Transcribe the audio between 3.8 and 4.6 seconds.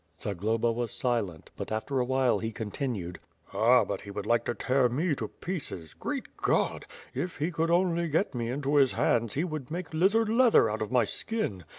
but he would like to